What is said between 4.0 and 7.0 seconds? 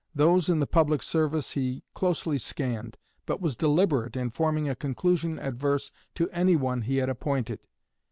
in forming a conclusion adverse to any one he